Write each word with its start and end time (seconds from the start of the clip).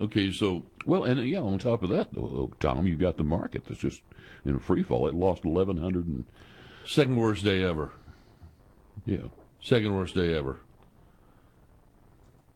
Okay, 0.00 0.30
so 0.30 0.62
Well, 0.84 1.04
and 1.04 1.18
uh, 1.20 1.22
yeah, 1.22 1.40
on 1.40 1.58
top 1.58 1.82
of 1.82 1.88
that, 1.90 2.12
though, 2.12 2.52
Tom, 2.60 2.86
you've 2.86 2.98
got 2.98 3.16
the 3.16 3.24
market 3.24 3.64
that's 3.64 3.80
just 3.80 4.02
in 4.44 4.58
free 4.58 4.82
fall. 4.82 5.08
It 5.08 5.14
lost 5.14 5.44
eleven 5.44 5.78
hundred 5.78 6.06
and 6.06 6.24
second 6.86 7.16
worst 7.16 7.44
day 7.44 7.62
ever. 7.62 7.92
yeah. 9.06 9.28
Second 9.62 9.96
worst 9.96 10.14
day 10.14 10.34
ever. 10.34 10.60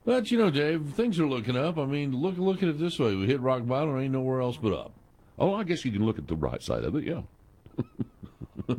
But 0.05 0.31
you 0.31 0.39
know, 0.39 0.51
Dave, 0.51 0.93
things 0.95 1.19
are 1.19 1.27
looking 1.27 1.57
up. 1.57 1.79
I 1.79 1.87
mean, 1.87 2.15
look 2.15 2.37
look 2.37 2.63
at 2.63 2.69
it 2.69 2.79
this 2.79 2.99
way: 2.99 3.15
we 3.15 3.27
hit 3.27 3.41
rock 3.41 3.67
bottom, 3.67 3.99
ain't 3.99 4.13
nowhere 4.13 4.41
else 4.41 4.57
but 4.57 4.73
up. 4.73 4.93
Oh, 5.39 5.55
I 5.55 5.65
guess 5.65 5.85
you 5.85 5.93
can 5.93 6.05
look 6.05 6.19
at 6.19 6.29
the 6.29 6.37
right 6.37 6.63
side 6.63 6.85
of 6.85 6.95
it. 6.95 7.05
Yeah. 7.05 7.23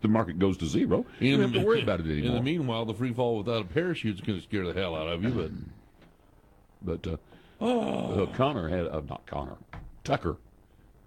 the 0.00 0.08
market 0.08 0.38
goes 0.38 0.56
to 0.58 0.66
zero. 0.66 1.04
You 1.20 1.36
don't 1.36 1.52
have 1.52 1.60
to 1.60 1.66
worry 1.66 1.82
about 1.82 2.00
it 2.00 2.06
anymore. 2.06 2.28
In 2.30 2.34
the 2.36 2.42
meanwhile, 2.42 2.86
the 2.86 2.94
free 2.94 3.12
fall 3.12 3.36
without 3.36 3.60
a 3.62 3.66
parachute 3.66 4.14
is 4.14 4.20
going 4.22 4.38
to 4.38 4.44
scare 4.44 4.66
the 4.66 4.72
hell 4.72 4.96
out 4.96 5.08
of 5.08 5.22
you. 5.22 5.30
But 5.30 5.50
But 6.84 7.06
uh, 7.06 7.16
uh, 7.62 8.26
Connor 8.34 8.68
had 8.68 8.86
uh, 8.88 9.02
not 9.08 9.26
Connor, 9.26 9.56
Tucker 10.04 10.36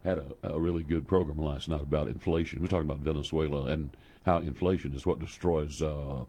had 0.04 0.20
a, 0.20 0.52
a 0.54 0.60
really 0.60 0.84
good 0.84 1.08
program 1.08 1.38
last 1.38 1.68
night 1.68 1.82
about 1.82 2.08
inflation. 2.08 2.62
We're 2.62 2.68
talking 2.68 2.90
about 2.90 3.00
Venezuela 3.00 3.66
and 3.66 3.90
how 4.26 4.38
inflation 4.38 4.94
is 4.94 5.06
what 5.06 5.20
destroys 5.20 5.82
uh, 5.82 6.26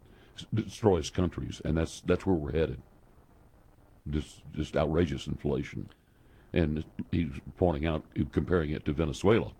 destroys 0.53 1.11
countries, 1.11 1.61
and 1.65 1.77
that's 1.77 2.01
that's 2.03 2.27
where 2.27 2.37
we're 2.37 2.53
headed. 2.53 2.81
Just 4.11 4.43
just 4.55 4.77
outrageous 4.77 5.27
inflation, 5.27 5.89
and 6.53 6.84
he's 7.11 7.31
pointing 7.56 7.87
out 7.87 8.05
comparing 8.33 8.70
it 8.70 8.84
to 8.87 8.93
Venezuela, 8.93 9.53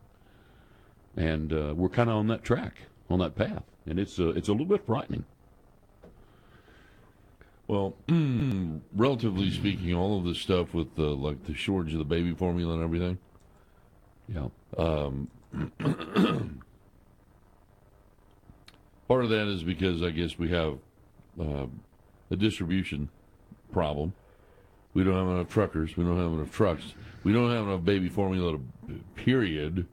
and 1.17 1.53
uh, 1.53 1.75
we're 1.77 1.89
kind 1.89 2.11
of 2.11 2.17
on 2.17 2.29
that 2.29 2.45
track, 2.45 2.83
on 3.11 3.19
that 3.19 3.35
path, 3.35 3.65
and 3.87 3.99
it's 3.99 4.19
uh, 4.19 4.29
it's 4.31 4.49
a 4.49 4.53
little 4.53 4.67
bit 4.67 4.87
frightening. 4.87 5.25
Well, 7.69 7.95
relatively 8.95 9.51
speaking, 9.51 9.95
all 9.95 10.19
of 10.19 10.25
this 10.25 10.39
stuff 10.39 10.73
with 10.73 10.95
the 10.95 11.03
like 11.03 11.45
the 11.47 11.55
shortage 11.55 11.93
of 11.93 11.99
the 11.99 12.05
baby 12.05 12.33
formula 12.33 12.75
and 12.75 12.83
everything. 12.83 13.19
Yeah. 14.29 14.49
Part 19.09 19.25
of 19.25 19.31
that 19.31 19.49
is 19.49 19.63
because 19.63 20.03
I 20.03 20.11
guess 20.11 20.39
we 20.39 20.51
have 20.51 20.79
uh, 21.41 21.67
a 22.31 22.37
distribution 22.37 23.09
problem. 23.73 24.13
We 24.95 25.05
don't 25.05 25.15
have 25.15 25.29
enough 25.29 25.49
truckers. 25.49 25.97
We 25.97 26.05
don't 26.05 26.17
have 26.17 26.33
enough 26.33 26.51
trucks. 26.51 26.95
We 27.23 27.33
don't 27.33 27.51
have 27.51 27.67
enough 27.67 27.85
baby 27.85 28.09
formula. 28.09 28.53
To, 28.53 28.61
period. 29.15 29.87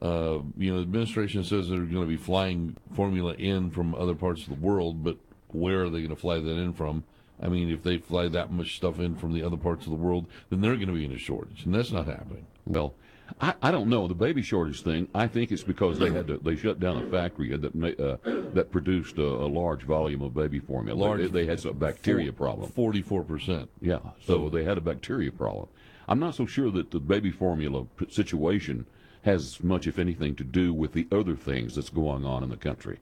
Uh, 0.00 0.40
you 0.56 0.72
know, 0.72 0.76
the 0.76 0.82
administration 0.82 1.44
says 1.44 1.68
they're 1.68 1.78
going 1.78 2.02
to 2.02 2.06
be 2.06 2.16
flying 2.16 2.76
formula 2.94 3.34
in 3.34 3.70
from 3.70 3.94
other 3.94 4.14
parts 4.14 4.42
of 4.42 4.48
the 4.48 4.54
world, 4.54 5.04
but 5.04 5.16
where 5.52 5.84
are 5.84 5.90
they 5.90 5.98
going 5.98 6.10
to 6.10 6.16
fly 6.16 6.38
that 6.38 6.58
in 6.58 6.72
from? 6.72 7.04
I 7.40 7.48
mean, 7.48 7.70
if 7.70 7.82
they 7.82 7.98
fly 7.98 8.28
that 8.28 8.52
much 8.52 8.76
stuff 8.76 9.00
in 9.00 9.16
from 9.16 9.32
the 9.32 9.42
other 9.42 9.56
parts 9.56 9.84
of 9.84 9.90
the 9.90 9.96
world, 9.96 10.26
then 10.50 10.60
they're 10.60 10.76
going 10.76 10.88
to 10.88 10.94
be 10.94 11.04
in 11.04 11.12
a 11.12 11.18
shortage, 11.18 11.64
and 11.64 11.74
that's 11.74 11.90
not 11.90 12.06
happening. 12.06 12.46
Well, 12.66 12.94
I, 13.40 13.54
I 13.62 13.70
don't 13.70 13.88
know 13.88 14.06
the 14.06 14.14
baby 14.14 14.42
shortage 14.42 14.82
thing. 14.82 15.08
I 15.14 15.26
think 15.26 15.50
it's 15.50 15.62
because 15.62 15.98
they 15.98 16.10
had 16.10 16.26
to 16.28 16.36
they 16.38 16.54
shut 16.54 16.78
down 16.78 16.98
a 16.98 17.10
factory 17.10 17.56
that 17.56 17.74
uh, 17.74 18.16
that 18.54 18.70
produced 18.70 19.18
a, 19.18 19.24
a 19.24 19.48
large 19.48 19.82
volume 19.82 20.22
of 20.22 20.34
baby 20.34 20.60
formula. 20.60 20.98
Large- 20.98 21.32
they, 21.32 21.44
they 21.44 21.46
had 21.46 21.64
a 21.64 21.72
bacteria 21.72 22.32
problem. 22.32 22.70
Forty-four 22.70 23.24
percent. 23.24 23.70
Yeah, 23.80 24.00
so 24.24 24.48
they 24.48 24.64
had 24.64 24.78
a 24.78 24.82
bacteria 24.82 25.32
problem. 25.32 25.68
I'm 26.08 26.20
not 26.20 26.34
so 26.34 26.46
sure 26.46 26.70
that 26.72 26.90
the 26.90 27.00
baby 27.00 27.30
formula 27.30 27.86
situation 28.10 28.86
has 29.22 29.62
much, 29.62 29.86
if 29.86 29.98
anything, 29.98 30.34
to 30.34 30.44
do 30.44 30.74
with 30.74 30.92
the 30.92 31.06
other 31.12 31.36
things 31.36 31.76
that's 31.76 31.90
going 31.90 32.24
on 32.24 32.42
in 32.42 32.50
the 32.50 32.56
country. 32.56 32.98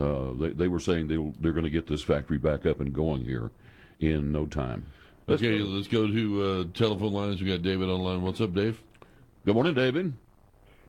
Uh, 0.00 0.32
they, 0.38 0.48
they 0.50 0.68
were 0.68 0.80
saying 0.80 1.08
they'll, 1.08 1.32
they're 1.40 1.52
going 1.52 1.64
to 1.64 1.70
get 1.70 1.86
this 1.86 2.02
factory 2.02 2.38
back 2.38 2.66
up 2.66 2.80
and 2.80 2.92
going 2.92 3.24
here 3.24 3.50
in 4.00 4.30
no 4.30 4.46
time. 4.46 4.86
Let's 5.26 5.42
Okay, 5.42 5.58
go- 5.58 5.64
let's 5.64 5.88
go 5.88 6.06
to 6.06 6.42
uh, 6.42 6.64
telephone 6.74 7.12
lines. 7.12 7.42
We 7.42 7.48
got 7.48 7.62
David 7.62 7.88
online. 7.88 8.22
What's 8.22 8.40
up, 8.40 8.54
Dave? 8.54 8.80
Good 9.44 9.54
morning, 9.54 9.74
David. 9.74 10.12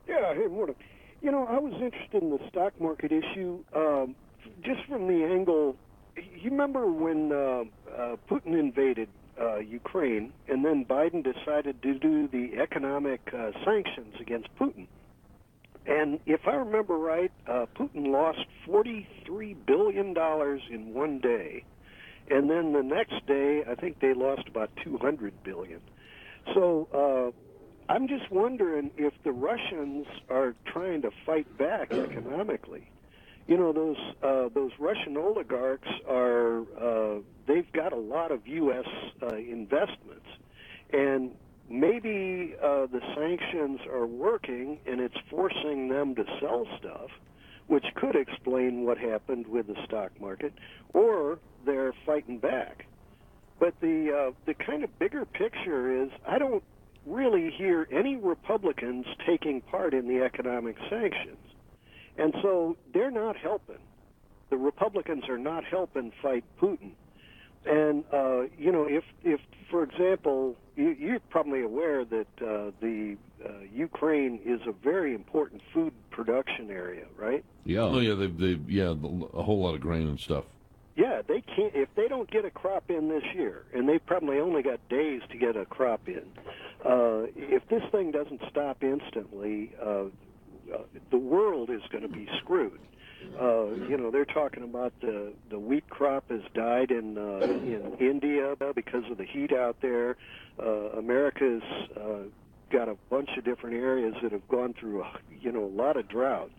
Yeah, 0.08 0.34
hey, 0.34 0.46
morning. 0.46 0.76
You 1.22 1.30
know, 1.30 1.46
I 1.46 1.58
was 1.58 1.72
interested 1.74 2.22
in 2.22 2.30
the 2.30 2.40
stock 2.48 2.72
market 2.80 3.12
issue 3.12 3.62
um, 3.74 4.14
just 4.62 4.84
from 4.88 5.06
the 5.08 5.24
angle. 5.24 5.76
You 6.16 6.50
remember 6.50 6.86
when 6.86 7.32
uh, 7.32 7.64
uh, 7.94 8.16
Putin 8.30 8.58
invaded 8.58 9.08
uh, 9.40 9.58
Ukraine, 9.58 10.32
and 10.48 10.64
then 10.64 10.84
Biden 10.84 11.22
decided 11.22 11.82
to 11.82 11.98
do 11.98 12.28
the 12.28 12.58
economic 12.60 13.20
uh, 13.36 13.52
sanctions 13.64 14.14
against 14.20 14.48
Putin. 14.58 14.86
And 15.90 16.20
if 16.24 16.46
I 16.46 16.52
remember 16.52 16.96
right, 16.96 17.32
uh, 17.48 17.66
Putin 17.76 18.12
lost 18.12 18.46
$43 18.66 19.56
billion 19.66 20.16
in 20.70 20.94
one 20.94 21.18
day. 21.18 21.64
And 22.30 22.48
then 22.48 22.72
the 22.72 22.82
next 22.82 23.26
day, 23.26 23.64
I 23.68 23.74
think 23.74 23.98
they 23.98 24.14
lost 24.14 24.46
about 24.46 24.70
200 24.84 25.42
billion. 25.42 25.80
So 26.54 26.88
uh, 26.94 27.92
I'm 27.92 28.06
just 28.06 28.30
wondering 28.30 28.92
if 28.96 29.12
the 29.24 29.32
Russians 29.32 30.06
are 30.28 30.54
trying 30.64 31.02
to 31.02 31.10
fight 31.26 31.58
back 31.58 31.92
economically. 31.92 32.88
You 33.48 33.56
know, 33.56 33.72
those 33.72 33.96
uh, 34.22 34.48
those 34.54 34.70
Russian 34.78 35.16
oligarchs 35.16 35.88
are 36.08 36.60
uh, 36.80 37.18
they've 37.48 37.70
got 37.72 37.92
a 37.92 37.96
lot 37.98 38.30
of 38.30 38.46
U.S. 38.46 38.86
Uh, 39.20 39.34
investments, 39.34 40.28
and 40.92 41.32
uh, 42.80 42.86
the 42.86 43.00
sanctions 43.14 43.80
are 43.92 44.06
working 44.06 44.78
and 44.86 45.00
it's 45.00 45.16
forcing 45.28 45.88
them 45.88 46.14
to 46.14 46.24
sell 46.40 46.66
stuff, 46.78 47.10
which 47.66 47.84
could 47.94 48.16
explain 48.16 48.84
what 48.84 48.98
happened 48.98 49.46
with 49.46 49.66
the 49.66 49.76
stock 49.84 50.10
market, 50.20 50.52
or 50.92 51.38
they're 51.64 51.92
fighting 52.06 52.38
back. 52.38 52.86
But 53.58 53.74
the 53.80 54.28
uh, 54.28 54.32
the 54.46 54.54
kind 54.54 54.84
of 54.84 54.98
bigger 54.98 55.26
picture 55.26 56.02
is 56.02 56.10
I 56.26 56.38
don't 56.38 56.64
really 57.06 57.50
hear 57.50 57.86
any 57.92 58.16
Republicans 58.16 59.06
taking 59.26 59.60
part 59.60 59.92
in 59.92 60.08
the 60.08 60.22
economic 60.24 60.76
sanctions, 60.88 61.36
and 62.16 62.34
so 62.40 62.76
they're 62.94 63.10
not 63.10 63.36
helping. 63.36 63.78
The 64.48 64.56
Republicans 64.56 65.28
are 65.28 65.38
not 65.38 65.64
helping 65.64 66.12
fight 66.22 66.44
Putin. 66.60 66.92
And 67.66 68.04
uh, 68.12 68.42
you 68.56 68.72
know, 68.72 68.86
if 68.88 69.04
if 69.22 69.40
for 69.70 69.82
example, 69.82 70.56
you, 70.80 70.96
you're 70.98 71.20
probably 71.30 71.62
aware 71.62 72.04
that 72.04 72.26
uh, 72.40 72.70
the 72.80 73.16
uh, 73.44 73.50
Ukraine 73.72 74.40
is 74.44 74.60
a 74.66 74.72
very 74.72 75.14
important 75.14 75.60
food 75.74 75.92
production 76.10 76.70
area, 76.70 77.04
right? 77.18 77.44
Yeah. 77.64 77.80
Oh 77.80 77.98
yeah, 77.98 78.14
they 78.14 78.26
they 78.28 78.60
yeah 78.66 78.90
a 78.90 79.42
whole 79.42 79.60
lot 79.62 79.74
of 79.74 79.80
grain 79.80 80.08
and 80.08 80.18
stuff. 80.18 80.44
Yeah, 80.96 81.22
they 81.26 81.42
can't 81.42 81.74
if 81.74 81.88
they 81.96 82.08
don't 82.08 82.30
get 82.30 82.44
a 82.44 82.50
crop 82.50 82.90
in 82.90 83.08
this 83.08 83.22
year, 83.34 83.64
and 83.74 83.88
they 83.88 83.98
probably 83.98 84.38
only 84.38 84.62
got 84.62 84.80
days 84.88 85.22
to 85.30 85.36
get 85.36 85.56
a 85.56 85.66
crop 85.66 86.08
in. 86.08 86.24
Uh, 86.84 87.26
if 87.36 87.66
this 87.68 87.82
thing 87.92 88.10
doesn't 88.10 88.40
stop 88.50 88.82
instantly, 88.82 89.72
uh, 89.82 90.04
uh, 90.72 90.78
the 91.10 91.18
world 91.18 91.68
is 91.68 91.82
going 91.92 92.02
to 92.02 92.08
be 92.08 92.26
screwed. 92.38 92.80
Uh, 93.40 93.66
you 93.88 93.96
know, 93.96 94.10
they're 94.10 94.24
talking 94.24 94.62
about 94.62 94.92
the 95.00 95.32
the 95.50 95.58
wheat 95.58 95.88
crop 95.88 96.30
has 96.30 96.42
died 96.54 96.90
in 96.90 97.16
uh, 97.16 97.40
in 97.44 97.96
India 97.98 98.54
because 98.74 99.04
of 99.10 99.18
the 99.18 99.24
heat 99.24 99.52
out 99.52 99.76
there. 99.80 100.16
Uh, 100.58 100.90
America's 100.98 101.62
uh, 101.96 102.24
got 102.70 102.88
a 102.88 102.96
bunch 103.08 103.30
of 103.38 103.44
different 103.44 103.76
areas 103.76 104.14
that 104.22 104.32
have 104.32 104.46
gone 104.48 104.74
through, 104.78 105.02
a, 105.02 105.10
you 105.40 105.50
know, 105.50 105.64
a 105.64 105.74
lot 105.74 105.96
of 105.96 106.08
drought, 106.08 106.50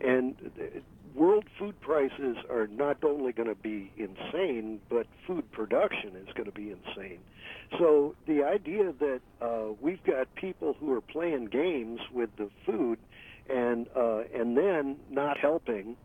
and 0.00 0.34
uh, 0.60 0.80
world 1.14 1.44
food 1.58 1.78
prices 1.80 2.36
are 2.48 2.68
not 2.68 3.02
only 3.02 3.32
going 3.32 3.48
to 3.48 3.54
be 3.56 3.90
insane, 3.96 4.80
but 4.88 5.06
food 5.26 5.50
production 5.50 6.14
is 6.16 6.32
going 6.34 6.44
to 6.46 6.52
be 6.52 6.70
insane. 6.70 7.18
So 7.78 8.14
the 8.26 8.44
idea 8.44 8.92
that 9.00 9.20
uh, 9.40 9.72
we've 9.80 10.02
got 10.04 10.32
people 10.34 10.76
who 10.78 10.92
are 10.94 11.00
playing 11.00 11.46
games 11.46 12.00
with 12.12 12.30
the 12.36 12.48
food 12.64 12.98
and 13.50 13.86
uh, 13.96 14.22
and 14.34 14.56
then 14.56 14.96
not 15.10 15.38
helping, 15.38 15.96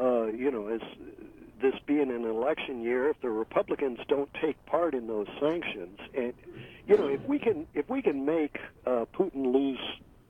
uh, 0.00 0.26
you 0.26 0.50
know, 0.50 0.68
as 0.68 0.80
this 1.60 1.74
being 1.86 2.10
an 2.10 2.24
election 2.24 2.82
year, 2.82 3.08
if 3.08 3.20
the 3.22 3.30
Republicans 3.30 3.98
don't 4.08 4.28
take 4.42 4.64
part 4.66 4.94
in 4.94 5.06
those 5.06 5.26
sanctions, 5.40 5.98
and 6.14 6.32
you 6.86 6.96
know, 6.96 7.08
if 7.08 7.22
we 7.26 7.38
can 7.38 7.66
if 7.74 7.88
we 7.88 8.02
can 8.02 8.24
make 8.24 8.58
uh, 8.86 9.06
Putin 9.14 9.52
lose 9.52 9.78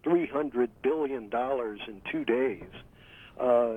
three 0.03 0.27
hundred 0.27 0.71
billion 0.83 1.29
dollars 1.29 1.81
in 1.89 2.01
two 2.11 2.25
days. 2.25 2.63
Uh, 3.41 3.75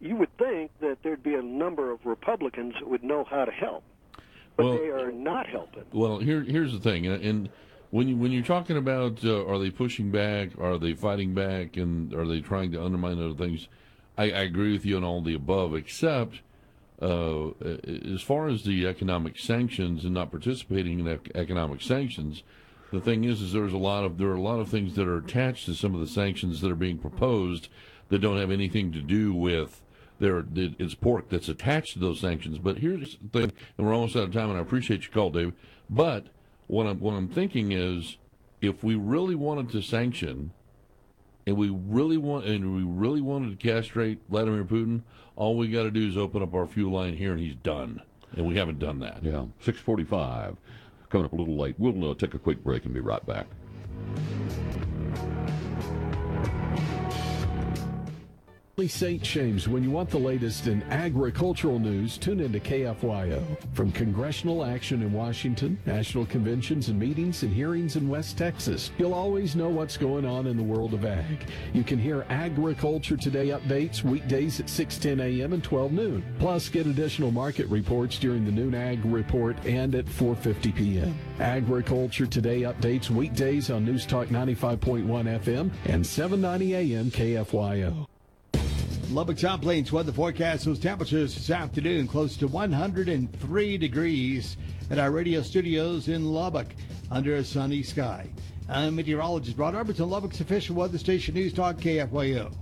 you 0.00 0.14
would 0.16 0.36
think 0.36 0.70
that 0.80 0.98
there'd 1.02 1.22
be 1.22 1.34
a 1.34 1.42
number 1.42 1.90
of 1.90 2.04
Republicans 2.04 2.74
that 2.78 2.88
would 2.88 3.02
know 3.02 3.24
how 3.24 3.44
to 3.46 3.50
help, 3.50 3.82
but 4.56 4.64
Well- 4.66 4.78
they 4.78 4.88
are 4.90 5.10
not 5.10 5.46
helping. 5.46 5.84
Well, 5.92 6.18
here 6.18 6.42
here's 6.42 6.72
the 6.72 6.78
thing, 6.78 7.06
and, 7.06 7.24
and 7.24 7.48
when 7.90 8.08
you 8.08 8.16
when 8.16 8.30
you're 8.30 8.44
talking 8.44 8.76
about 8.76 9.24
uh, 9.24 9.46
are 9.46 9.58
they 9.58 9.70
pushing 9.70 10.10
back, 10.10 10.50
are 10.58 10.78
they 10.78 10.92
fighting 10.94 11.32
back, 11.32 11.76
and 11.78 12.12
are 12.12 12.26
they 12.26 12.40
trying 12.40 12.72
to 12.72 12.84
undermine 12.84 13.18
other 13.18 13.34
things? 13.34 13.68
I, 14.16 14.24
I 14.24 14.42
agree 14.42 14.72
with 14.72 14.84
you 14.84 14.96
on 14.96 15.04
all 15.04 15.22
the 15.22 15.34
above, 15.34 15.74
except 15.74 16.40
uh, 17.02 17.50
as 18.12 18.22
far 18.22 18.48
as 18.48 18.62
the 18.62 18.86
economic 18.86 19.38
sanctions 19.38 20.04
and 20.04 20.14
not 20.14 20.30
participating 20.30 21.00
in 21.00 21.20
economic 21.34 21.82
sanctions. 21.82 22.42
The 22.92 23.00
thing 23.00 23.24
is, 23.24 23.42
is 23.42 23.52
there's 23.52 23.72
a 23.72 23.78
lot 23.78 24.04
of 24.04 24.18
there 24.18 24.28
are 24.28 24.36
a 24.36 24.40
lot 24.40 24.60
of 24.60 24.68
things 24.68 24.94
that 24.94 25.08
are 25.08 25.18
attached 25.18 25.66
to 25.66 25.74
some 25.74 25.94
of 25.94 26.00
the 26.00 26.06
sanctions 26.06 26.60
that 26.60 26.70
are 26.70 26.76
being 26.76 26.98
proposed 26.98 27.68
that 28.08 28.20
don't 28.20 28.38
have 28.38 28.50
anything 28.50 28.92
to 28.92 29.00
do 29.00 29.34
with 29.34 29.80
there 30.20 30.44
it's 30.54 30.94
pork 30.94 31.28
that's 31.28 31.48
attached 31.48 31.94
to 31.94 31.98
those 31.98 32.20
sanctions. 32.20 32.58
But 32.58 32.78
here's 32.78 33.16
the 33.16 33.40
thing, 33.40 33.52
and 33.76 33.86
we're 33.86 33.94
almost 33.94 34.16
out 34.16 34.24
of 34.24 34.32
time, 34.32 34.50
and 34.50 34.58
I 34.58 34.62
appreciate 34.62 35.02
your 35.02 35.12
call, 35.12 35.30
Dave. 35.30 35.52
But 35.90 36.26
what 36.66 36.86
I'm 36.86 37.00
what 37.00 37.14
I'm 37.14 37.28
thinking 37.28 37.72
is, 37.72 38.16
if 38.60 38.82
we 38.82 38.94
really 38.94 39.34
wanted 39.34 39.70
to 39.70 39.82
sanction, 39.82 40.52
and 41.46 41.56
we 41.56 41.70
really 41.70 42.16
want, 42.16 42.46
and 42.46 42.74
we 42.74 42.82
really 42.82 43.20
wanted 43.20 43.58
to 43.58 43.72
castrate 43.72 44.18
Vladimir 44.28 44.64
Putin, 44.64 45.02
all 45.36 45.56
we 45.56 45.68
got 45.68 45.82
to 45.82 45.90
do 45.90 46.08
is 46.08 46.16
open 46.16 46.42
up 46.42 46.54
our 46.54 46.66
fuel 46.66 46.92
line 46.92 47.16
here, 47.16 47.32
and 47.32 47.40
he's 47.40 47.56
done. 47.56 48.00
And 48.36 48.46
we 48.46 48.56
haven't 48.56 48.78
done 48.78 49.00
that. 49.00 49.22
Yeah, 49.22 49.44
645. 49.60 50.56
Coming 51.08 51.26
up 51.26 51.32
a 51.32 51.36
little 51.36 51.56
late. 51.56 51.76
We'll 51.78 52.10
uh, 52.10 52.14
take 52.14 52.34
a 52.34 52.38
quick 52.38 52.64
break 52.64 52.84
and 52.84 52.94
be 52.94 53.00
right 53.00 53.24
back. 53.26 53.46
St. 58.76 59.22
James, 59.22 59.68
when 59.68 59.84
you 59.84 59.90
want 59.92 60.10
the 60.10 60.18
latest 60.18 60.66
in 60.66 60.82
agricultural 60.90 61.78
news, 61.78 62.18
tune 62.18 62.40
into 62.40 62.58
KFYO. 62.58 63.40
From 63.72 63.92
congressional 63.92 64.64
action 64.64 65.00
in 65.00 65.12
Washington, 65.12 65.78
national 65.86 66.26
conventions 66.26 66.88
and 66.88 66.98
meetings 66.98 67.44
and 67.44 67.54
hearings 67.54 67.94
in 67.94 68.08
West 68.08 68.36
Texas, 68.36 68.90
you'll 68.98 69.14
always 69.14 69.54
know 69.54 69.68
what's 69.68 69.96
going 69.96 70.26
on 70.26 70.48
in 70.48 70.56
the 70.56 70.62
world 70.62 70.92
of 70.92 71.04
ag. 71.04 71.46
You 71.72 71.84
can 71.84 72.00
hear 72.00 72.26
Agriculture 72.28 73.16
Today 73.16 73.48
updates 73.48 74.02
weekdays 74.02 74.58
at 74.58 74.66
6:10 74.66 75.20
a.m. 75.20 75.52
and 75.52 75.62
12 75.62 75.92
noon. 75.92 76.24
Plus, 76.40 76.68
get 76.68 76.88
additional 76.88 77.30
market 77.30 77.68
reports 77.68 78.18
during 78.18 78.44
the 78.44 78.50
noon 78.50 78.74
ag 78.74 79.04
report 79.04 79.56
and 79.64 79.94
at 79.94 80.06
4:50 80.06 80.74
p.m. 80.74 81.16
Agriculture 81.38 82.26
Today 82.26 82.62
updates 82.62 83.08
weekdays 83.08 83.70
on 83.70 83.84
News 83.84 84.04
Talk 84.04 84.28
95.1 84.28 85.06
FM 85.06 85.70
and 85.84 86.04
790 86.04 86.74
a.m. 86.74 87.10
KFYO. 87.12 88.08
Lubbock 89.14 89.38
Plains 89.60 89.92
weather 89.92 90.10
forecast. 90.10 90.64
Those 90.64 90.80
temperatures 90.80 91.36
this 91.36 91.48
afternoon 91.48 92.08
close 92.08 92.36
to 92.36 92.48
103 92.48 93.78
degrees 93.78 94.56
at 94.90 94.98
our 94.98 95.12
radio 95.12 95.40
studios 95.40 96.08
in 96.08 96.32
Lubbock 96.32 96.74
under 97.12 97.36
a 97.36 97.44
sunny 97.44 97.84
sky. 97.84 98.28
I'm 98.68 98.96
meteorologist 98.96 99.56
Rod 99.56 99.74
Arberton, 99.74 100.10
Lubbock's 100.10 100.40
official 100.40 100.74
weather 100.74 100.98
station 100.98 101.36
News 101.36 101.52
Talk 101.52 101.76
KFYO. 101.76 102.52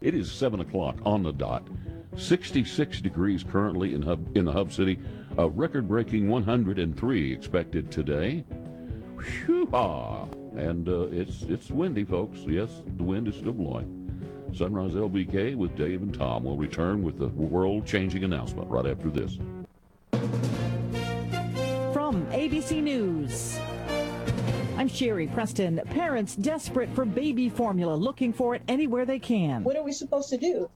It 0.00 0.14
is 0.14 0.32
7 0.32 0.60
o'clock 0.60 0.96
on 1.04 1.22
the 1.22 1.32
dot. 1.32 1.68
66 2.16 3.02
degrees 3.02 3.44
currently 3.44 3.92
in, 3.92 4.00
hub, 4.00 4.34
in 4.34 4.46
the 4.46 4.52
hub 4.52 4.72
city. 4.72 4.98
A 5.36 5.46
record 5.46 5.86
breaking 5.86 6.30
103 6.30 7.30
expected 7.30 7.90
today. 7.92 8.42
Whew, 9.44 9.68
And 10.56 10.88
uh, 10.88 11.08
it's, 11.08 11.42
it's 11.42 11.70
windy, 11.70 12.04
folks. 12.04 12.38
Yes, 12.46 12.70
the 12.96 13.04
wind 13.04 13.28
is 13.28 13.34
still 13.34 13.52
blowing. 13.52 13.99
Sunrise 14.54 14.92
LBK 14.92 15.56
with 15.56 15.76
Dave 15.76 16.02
and 16.02 16.12
Tom 16.12 16.44
will 16.44 16.56
return 16.56 17.02
with 17.02 17.18
the 17.18 17.28
world 17.28 17.86
changing 17.86 18.24
announcement 18.24 18.68
right 18.68 18.86
after 18.86 19.08
this. 19.08 19.38
From 21.92 22.26
ABC 22.26 22.82
News. 22.82 23.58
I'm 24.76 24.88
Sherry 24.88 25.26
Preston. 25.26 25.80
Parents 25.90 26.34
desperate 26.34 26.88
for 26.94 27.04
baby 27.04 27.48
formula, 27.48 27.94
looking 27.94 28.32
for 28.32 28.54
it 28.54 28.62
anywhere 28.66 29.04
they 29.04 29.18
can. 29.18 29.62
What 29.62 29.76
are 29.76 29.82
we 29.82 29.92
supposed 29.92 30.30
to 30.30 30.38
do? 30.38 30.70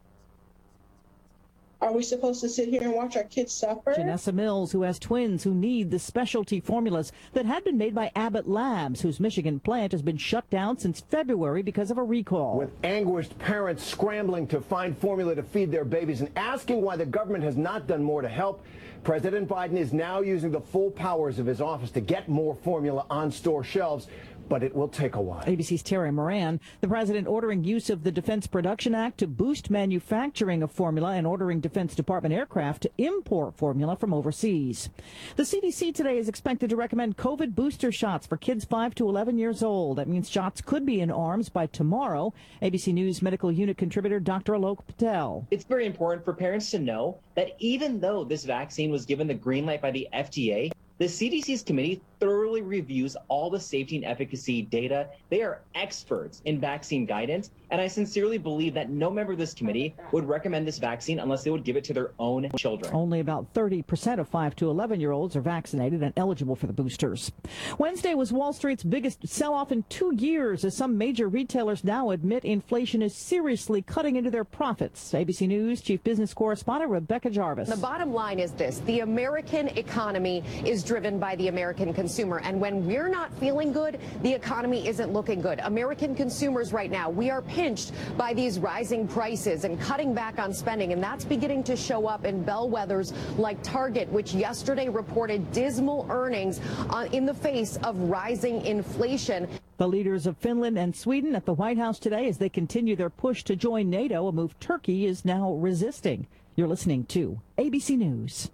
Are 1.84 1.92
we 1.92 2.02
supposed 2.02 2.40
to 2.40 2.48
sit 2.48 2.70
here 2.70 2.80
and 2.80 2.94
watch 2.94 3.14
our 3.14 3.24
kids 3.24 3.52
suffer? 3.52 3.92
Janessa 3.92 4.32
Mills, 4.32 4.72
who 4.72 4.80
has 4.80 4.98
twins 4.98 5.44
who 5.44 5.52
need 5.52 5.90
the 5.90 5.98
specialty 5.98 6.58
formulas 6.58 7.12
that 7.34 7.44
had 7.44 7.62
been 7.62 7.76
made 7.76 7.94
by 7.94 8.10
Abbott 8.16 8.48
Labs, 8.48 9.02
whose 9.02 9.20
Michigan 9.20 9.60
plant 9.60 9.92
has 9.92 10.00
been 10.00 10.16
shut 10.16 10.48
down 10.48 10.78
since 10.78 11.02
February 11.02 11.60
because 11.62 11.90
of 11.90 11.98
a 11.98 12.02
recall. 12.02 12.56
With 12.56 12.72
anguished 12.84 13.38
parents 13.38 13.84
scrambling 13.84 14.46
to 14.46 14.62
find 14.62 14.96
formula 14.96 15.34
to 15.34 15.42
feed 15.42 15.70
their 15.70 15.84
babies 15.84 16.22
and 16.22 16.30
asking 16.36 16.80
why 16.80 16.96
the 16.96 17.04
government 17.04 17.44
has 17.44 17.58
not 17.58 17.86
done 17.86 18.02
more 18.02 18.22
to 18.22 18.28
help, 18.28 18.64
President 19.02 19.46
Biden 19.46 19.76
is 19.76 19.92
now 19.92 20.22
using 20.22 20.50
the 20.50 20.62
full 20.62 20.90
powers 20.90 21.38
of 21.38 21.44
his 21.44 21.60
office 21.60 21.90
to 21.90 22.00
get 22.00 22.30
more 22.30 22.54
formula 22.54 23.04
on 23.10 23.30
store 23.30 23.62
shelves 23.62 24.06
but 24.48 24.62
it 24.62 24.74
will 24.74 24.88
take 24.88 25.14
a 25.14 25.20
while. 25.20 25.42
ABC's 25.44 25.82
Terry 25.82 26.12
Moran. 26.12 26.60
The 26.80 26.88
president 26.88 27.26
ordering 27.26 27.64
use 27.64 27.90
of 27.90 28.04
the 28.04 28.12
Defense 28.12 28.46
Production 28.46 28.94
Act 28.94 29.18
to 29.18 29.26
boost 29.26 29.70
manufacturing 29.70 30.62
of 30.62 30.70
formula 30.70 31.12
and 31.12 31.26
ordering 31.26 31.60
Defense 31.60 31.94
Department 31.94 32.34
aircraft 32.34 32.82
to 32.82 32.90
import 32.98 33.56
formula 33.56 33.96
from 33.96 34.12
overseas. 34.12 34.90
The 35.36 35.42
CDC 35.42 35.94
today 35.94 36.18
is 36.18 36.28
expected 36.28 36.70
to 36.70 36.76
recommend 36.76 37.16
COVID 37.16 37.54
booster 37.54 37.92
shots 37.92 38.26
for 38.26 38.36
kids 38.36 38.64
5 38.64 38.94
to 38.96 39.08
11 39.08 39.38
years 39.38 39.62
old. 39.62 39.98
That 39.98 40.08
means 40.08 40.28
shots 40.28 40.60
could 40.60 40.86
be 40.86 41.00
in 41.00 41.10
arms 41.10 41.48
by 41.48 41.66
tomorrow. 41.66 42.32
ABC 42.62 42.92
News 42.92 43.22
medical 43.22 43.50
unit 43.50 43.76
contributor 43.76 44.20
Dr. 44.20 44.52
Alok 44.54 44.86
Patel. 44.86 45.46
It's 45.50 45.64
very 45.64 45.86
important 45.86 46.24
for 46.24 46.32
parents 46.32 46.70
to 46.70 46.78
know 46.78 47.18
that 47.34 47.56
even 47.58 48.00
though 48.00 48.24
this 48.24 48.44
vaccine 48.44 48.90
was 48.90 49.04
given 49.06 49.26
the 49.26 49.34
green 49.34 49.66
light 49.66 49.82
by 49.82 49.90
the 49.90 50.08
FDA, 50.12 50.72
the 50.98 51.06
CDC's 51.06 51.62
committee 51.62 52.00
thoroughly 52.20 52.62
reviews 52.62 53.16
all 53.28 53.50
the 53.50 53.60
safety 53.60 53.96
and 53.96 54.04
efficacy 54.04 54.62
data. 54.62 55.08
They 55.30 55.42
are 55.42 55.60
experts 55.74 56.42
in 56.44 56.60
vaccine 56.60 57.06
guidance, 57.06 57.50
and 57.70 57.80
I 57.80 57.86
sincerely 57.86 58.38
believe 58.38 58.74
that 58.74 58.90
no 58.90 59.10
member 59.10 59.32
of 59.32 59.38
this 59.38 59.54
committee 59.54 59.94
would 60.12 60.26
recommend 60.28 60.66
this 60.66 60.78
vaccine 60.78 61.18
unless 61.18 61.44
they 61.44 61.50
would 61.50 61.64
give 61.64 61.76
it 61.76 61.84
to 61.84 61.92
their 61.92 62.12
own 62.18 62.50
children. 62.56 62.94
Only 62.94 63.20
about 63.20 63.52
30% 63.54 64.18
of 64.18 64.28
5 64.28 64.56
to 64.56 64.70
11 64.70 65.00
year 65.00 65.12
olds 65.12 65.36
are 65.36 65.40
vaccinated 65.40 66.02
and 66.02 66.12
eligible 66.16 66.56
for 66.56 66.66
the 66.66 66.72
boosters. 66.72 67.32
Wednesday 67.78 68.14
was 68.14 68.32
Wall 68.32 68.52
Street's 68.52 68.84
biggest 68.84 69.26
sell 69.26 69.54
off 69.54 69.72
in 69.72 69.84
two 69.88 70.14
years 70.14 70.64
as 70.64 70.76
some 70.76 70.96
major 70.96 71.28
retailers 71.28 71.84
now 71.84 72.10
admit 72.10 72.44
inflation 72.44 73.02
is 73.02 73.14
seriously 73.14 73.82
cutting 73.82 74.16
into 74.16 74.30
their 74.30 74.44
profits. 74.44 75.12
ABC 75.12 75.48
News 75.48 75.80
Chief 75.80 76.02
Business 76.04 76.34
Correspondent 76.34 76.90
Rebecca 76.90 77.30
Jarvis. 77.30 77.68
The 77.68 77.76
bottom 77.76 78.12
line 78.12 78.38
is 78.38 78.52
this 78.52 78.78
the 78.80 79.00
American 79.00 79.68
economy 79.68 80.42
is 80.64 80.82
driven 80.84 81.18
by 81.18 81.36
the 81.36 81.48
American 81.48 81.92
consumer 81.92 82.03
consumer. 82.04 82.38
And 82.44 82.60
when 82.60 82.84
we're 82.86 83.08
not 83.08 83.32
feeling 83.38 83.72
good, 83.72 83.98
the 84.20 84.30
economy 84.30 84.86
isn't 84.86 85.10
looking 85.10 85.40
good. 85.40 85.58
American 85.60 86.14
consumers 86.14 86.70
right 86.70 86.90
now, 86.90 87.08
we 87.08 87.30
are 87.30 87.40
pinched 87.40 87.92
by 88.18 88.34
these 88.34 88.58
rising 88.58 89.08
prices 89.08 89.64
and 89.64 89.80
cutting 89.80 90.12
back 90.12 90.38
on 90.38 90.52
spending. 90.52 90.92
And 90.92 91.02
that's 91.02 91.24
beginning 91.24 91.64
to 91.64 91.76
show 91.76 92.06
up 92.06 92.26
in 92.26 92.44
bellwethers 92.44 93.14
like 93.38 93.56
Target, 93.62 94.06
which 94.10 94.34
yesterday 94.34 94.90
reported 94.90 95.50
dismal 95.50 96.06
earnings 96.10 96.60
uh, 96.90 97.08
in 97.12 97.24
the 97.24 97.32
face 97.32 97.78
of 97.78 97.96
rising 97.98 98.66
inflation. 98.66 99.48
The 99.78 99.88
leaders 99.88 100.26
of 100.26 100.36
Finland 100.36 100.76
and 100.78 100.94
Sweden 100.94 101.34
at 101.34 101.46
the 101.46 101.54
White 101.54 101.78
House 101.78 101.98
today 101.98 102.28
as 102.28 102.36
they 102.36 102.50
continue 102.50 102.96
their 102.96 103.08
push 103.08 103.44
to 103.44 103.56
join 103.56 103.88
NATO, 103.88 104.28
a 104.28 104.32
move 104.32 104.60
Turkey 104.60 105.06
is 105.06 105.24
now 105.24 105.54
resisting. 105.54 106.26
You're 106.54 106.68
listening 106.68 107.04
to 107.06 107.40
ABC 107.56 107.96
News. 107.96 108.50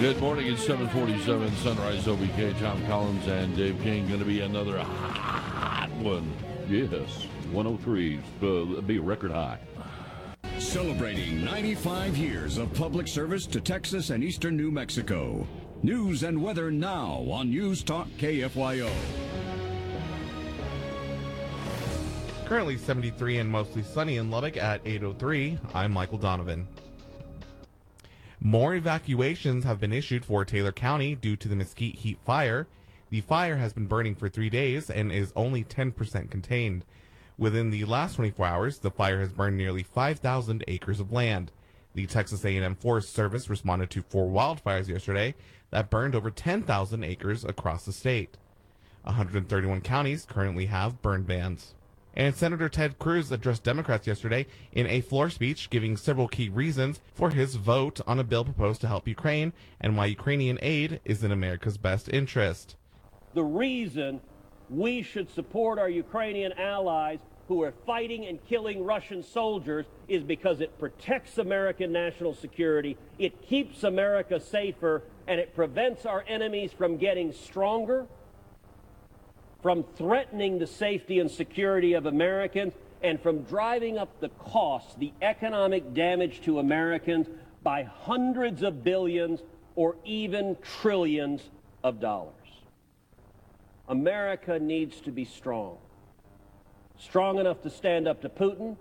Good 0.00 0.20
morning. 0.20 0.46
It's 0.46 0.64
747 0.64 1.56
Sunrise 1.56 2.04
LBK. 2.04 2.56
Tom 2.60 2.86
Collins 2.86 3.26
and 3.26 3.56
Dave 3.56 3.80
King. 3.82 4.06
Going 4.06 4.20
to 4.20 4.24
be 4.24 4.42
another 4.42 4.78
hot 4.78 5.90
one. 5.98 6.32
Yes, 6.68 7.26
103. 7.50 8.20
Uh, 8.40 8.80
be 8.82 8.98
a 8.98 9.02
record 9.02 9.32
high. 9.32 9.58
Celebrating 10.60 11.44
95 11.44 12.16
years 12.16 12.58
of 12.58 12.72
public 12.74 13.08
service 13.08 13.44
to 13.48 13.60
Texas 13.60 14.10
and 14.10 14.22
eastern 14.22 14.56
New 14.56 14.70
Mexico. 14.70 15.44
News 15.82 16.22
and 16.22 16.40
weather 16.40 16.70
now 16.70 17.26
on 17.28 17.50
News 17.50 17.82
Talk 17.82 18.06
KFYO. 18.18 18.88
Currently 22.44 22.78
73 22.78 23.38
and 23.38 23.50
mostly 23.50 23.82
sunny 23.82 24.18
in 24.18 24.30
Lubbock 24.30 24.58
at 24.58 24.80
803. 24.84 25.58
I'm 25.74 25.90
Michael 25.90 26.18
Donovan. 26.18 26.68
More 28.40 28.76
evacuations 28.76 29.64
have 29.64 29.80
been 29.80 29.92
issued 29.92 30.24
for 30.24 30.44
Taylor 30.44 30.70
County 30.70 31.16
due 31.16 31.34
to 31.34 31.48
the 31.48 31.56
Mesquite 31.56 31.96
Heat 31.96 32.18
Fire. 32.24 32.68
The 33.10 33.20
fire 33.20 33.56
has 33.56 33.72
been 33.72 33.86
burning 33.86 34.14
for 34.14 34.28
three 34.28 34.48
days 34.48 34.88
and 34.88 35.10
is 35.10 35.32
only 35.34 35.64
10% 35.64 36.30
contained. 36.30 36.84
Within 37.36 37.70
the 37.70 37.84
last 37.84 38.14
24 38.14 38.46
hours, 38.46 38.78
the 38.78 38.92
fire 38.92 39.18
has 39.20 39.32
burned 39.32 39.56
nearly 39.56 39.82
5,000 39.82 40.62
acres 40.68 41.00
of 41.00 41.10
land. 41.10 41.50
The 41.94 42.06
Texas 42.06 42.44
A&M 42.44 42.76
Forest 42.76 43.12
Service 43.12 43.50
responded 43.50 43.90
to 43.90 44.02
four 44.02 44.30
wildfires 44.30 44.86
yesterday 44.86 45.34
that 45.70 45.90
burned 45.90 46.14
over 46.14 46.30
10,000 46.30 47.02
acres 47.02 47.44
across 47.44 47.84
the 47.84 47.92
state. 47.92 48.36
131 49.02 49.80
counties 49.80 50.24
currently 50.24 50.66
have 50.66 51.02
burn 51.02 51.24
bans. 51.24 51.74
And 52.18 52.34
Senator 52.34 52.68
Ted 52.68 52.98
Cruz 52.98 53.30
addressed 53.30 53.62
Democrats 53.62 54.08
yesterday 54.08 54.48
in 54.72 54.88
a 54.88 55.02
floor 55.02 55.30
speech, 55.30 55.70
giving 55.70 55.96
several 55.96 56.26
key 56.26 56.48
reasons 56.48 57.00
for 57.14 57.30
his 57.30 57.54
vote 57.54 58.00
on 58.08 58.18
a 58.18 58.24
bill 58.24 58.42
proposed 58.42 58.80
to 58.80 58.88
help 58.88 59.06
Ukraine 59.06 59.52
and 59.80 59.96
why 59.96 60.06
Ukrainian 60.06 60.58
aid 60.60 61.00
is 61.04 61.22
in 61.22 61.30
America's 61.30 61.78
best 61.78 62.08
interest. 62.08 62.74
The 63.34 63.44
reason 63.44 64.20
we 64.68 65.00
should 65.00 65.30
support 65.30 65.78
our 65.78 65.88
Ukrainian 65.88 66.52
allies 66.54 67.20
who 67.46 67.62
are 67.62 67.72
fighting 67.86 68.26
and 68.26 68.44
killing 68.48 68.84
Russian 68.84 69.22
soldiers 69.22 69.86
is 70.08 70.24
because 70.24 70.60
it 70.60 70.76
protects 70.76 71.38
American 71.38 71.92
national 71.92 72.34
security, 72.34 72.96
it 73.20 73.46
keeps 73.46 73.84
America 73.84 74.40
safer, 74.40 75.04
and 75.28 75.38
it 75.38 75.54
prevents 75.54 76.04
our 76.04 76.24
enemies 76.26 76.72
from 76.72 76.96
getting 76.96 77.32
stronger 77.32 78.08
from 79.62 79.84
threatening 79.96 80.58
the 80.58 80.66
safety 80.66 81.18
and 81.18 81.30
security 81.30 81.94
of 81.94 82.06
Americans 82.06 82.72
and 83.02 83.20
from 83.20 83.42
driving 83.42 83.98
up 83.98 84.20
the 84.20 84.28
cost, 84.30 84.98
the 84.98 85.12
economic 85.22 85.94
damage 85.94 86.40
to 86.42 86.58
Americans 86.58 87.26
by 87.62 87.82
hundreds 87.82 88.62
of 88.62 88.84
billions 88.84 89.40
or 89.74 89.96
even 90.04 90.56
trillions 90.80 91.42
of 91.82 92.00
dollars. 92.00 92.34
America 93.88 94.58
needs 94.58 95.00
to 95.00 95.10
be 95.10 95.24
strong. 95.24 95.78
Strong 96.98 97.38
enough 97.38 97.62
to 97.62 97.70
stand 97.70 98.08
up 98.08 98.20
to 98.22 98.28
Putin, 98.28 98.76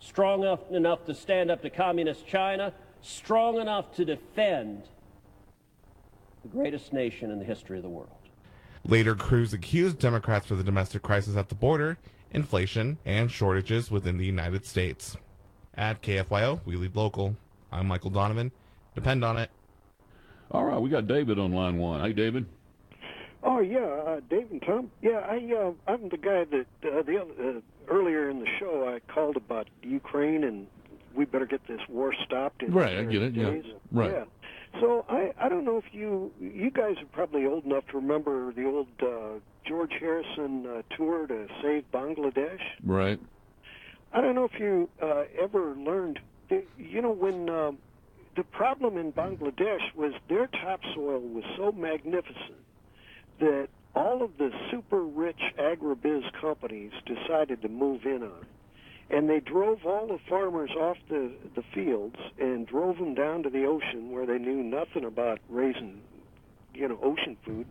strong 0.00 0.42
enough, 0.70 1.04
to 1.06 1.14
stand 1.14 1.50
up 1.50 1.62
to 1.62 1.70
Communist 1.70 2.26
China, 2.26 2.72
strong 3.00 3.60
enough 3.60 3.94
to 3.94 4.04
defend 4.04 4.82
the 6.42 6.48
greatest 6.48 6.92
nation 6.92 7.30
in 7.30 7.38
the 7.38 7.44
history 7.44 7.76
of 7.76 7.82
the 7.82 7.88
world. 7.88 8.23
Later, 8.86 9.14
Cruz 9.14 9.54
accused 9.54 9.98
Democrats 9.98 10.46
for 10.46 10.56
the 10.56 10.62
domestic 10.62 11.02
crisis 11.02 11.36
at 11.36 11.48
the 11.48 11.54
border, 11.54 11.96
inflation, 12.32 12.98
and 13.06 13.30
shortages 13.30 13.90
within 13.90 14.18
the 14.18 14.26
United 14.26 14.66
States. 14.66 15.16
At 15.74 16.02
KFYO, 16.02 16.60
we 16.66 16.76
lead 16.76 16.94
local. 16.94 17.36
I'm 17.72 17.88
Michael 17.88 18.10
Donovan. 18.10 18.52
Depend 18.94 19.24
on 19.24 19.38
it. 19.38 19.50
All 20.50 20.64
right, 20.64 20.78
we 20.78 20.90
got 20.90 21.06
David 21.06 21.38
on 21.38 21.52
line 21.52 21.78
one. 21.78 22.00
Hey, 22.02 22.12
David. 22.12 22.44
Oh 23.42 23.60
yeah, 23.60 23.80
uh, 23.80 24.20
Dave 24.30 24.50
and 24.50 24.62
Tom. 24.62 24.90
Yeah, 25.02 25.18
I 25.18 25.52
uh, 25.54 25.72
I'm 25.86 26.08
the 26.08 26.16
guy 26.16 26.44
that 26.44 26.66
uh, 26.82 27.02
the 27.02 27.20
other, 27.20 27.58
uh, 27.58 27.60
earlier 27.88 28.30
in 28.30 28.40
the 28.40 28.46
show 28.58 28.88
I 28.88 29.00
called 29.12 29.36
about 29.36 29.68
Ukraine 29.82 30.44
and 30.44 30.66
we 31.14 31.24
better 31.26 31.44
get 31.46 31.66
this 31.66 31.80
war 31.88 32.14
stopped. 32.24 32.62
In 32.62 32.72
Right, 32.72 32.96
I 32.96 33.04
get 33.04 33.22
it, 33.22 33.34
yeah. 33.34 33.54
Right. 33.92 34.12
Yeah. 34.12 34.24
So 34.80 35.04
I 35.08 35.32
I 35.38 35.48
don't 35.48 35.64
know 35.64 35.76
if 35.78 35.92
you 35.92 36.32
you 36.40 36.70
guys 36.70 36.96
are 37.00 37.06
probably 37.12 37.46
old 37.46 37.64
enough 37.64 37.86
to 37.90 37.98
remember 37.98 38.52
the 38.52 38.64
old 38.64 38.88
uh, 39.02 39.38
George 39.66 39.92
Harrison 40.00 40.66
uh, 40.66 40.96
tour 40.96 41.26
to 41.26 41.46
save 41.62 41.84
Bangladesh. 41.92 42.60
Right. 42.82 43.20
I 44.12 44.20
don't 44.20 44.34
know 44.34 44.44
if 44.44 44.58
you 44.58 44.88
uh, 45.02 45.24
ever 45.40 45.74
learned. 45.76 46.18
You 46.76 47.02
know 47.02 47.12
when 47.12 47.48
um, 47.48 47.78
the 48.36 48.44
problem 48.44 48.98
in 48.98 49.12
Bangladesh 49.12 49.94
was 49.94 50.12
their 50.28 50.46
topsoil 50.48 51.20
was 51.20 51.44
so 51.56 51.72
magnificent 51.72 52.58
that 53.40 53.68
all 53.94 54.22
of 54.22 54.36
the 54.38 54.50
super 54.70 55.02
rich 55.02 55.40
agribiz 55.58 56.22
companies 56.40 56.92
decided 57.06 57.62
to 57.62 57.68
move 57.68 58.04
in 58.04 58.22
on 58.22 58.40
it. 58.42 58.46
And 59.10 59.28
they 59.28 59.40
drove 59.40 59.84
all 59.84 60.06
the 60.06 60.18
farmers 60.28 60.70
off 60.70 60.96
the, 61.08 61.30
the 61.54 61.62
fields 61.74 62.16
and 62.38 62.66
drove 62.66 62.98
them 62.98 63.14
down 63.14 63.42
to 63.42 63.50
the 63.50 63.64
ocean 63.64 64.10
where 64.10 64.26
they 64.26 64.38
knew 64.38 64.62
nothing 64.62 65.04
about 65.04 65.40
raising, 65.48 66.00
you 66.74 66.88
know, 66.88 66.98
ocean 67.02 67.36
food. 67.44 67.66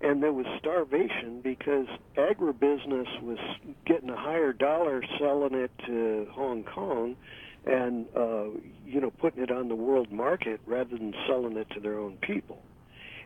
And 0.00 0.22
there 0.22 0.32
was 0.32 0.46
starvation 0.58 1.40
because 1.42 1.86
agribusiness 2.16 3.20
was 3.22 3.38
getting 3.84 4.10
a 4.10 4.16
higher 4.16 4.52
dollar 4.52 5.02
selling 5.18 5.54
it 5.54 5.70
to 5.86 6.28
Hong 6.30 6.64
Kong 6.64 7.16
and, 7.64 8.06
uh, 8.14 8.44
you 8.86 9.00
know, 9.00 9.10
putting 9.10 9.42
it 9.42 9.50
on 9.50 9.68
the 9.68 9.74
world 9.74 10.12
market 10.12 10.60
rather 10.66 10.96
than 10.96 11.14
selling 11.26 11.56
it 11.56 11.68
to 11.70 11.80
their 11.80 11.98
own 11.98 12.16
people. 12.18 12.62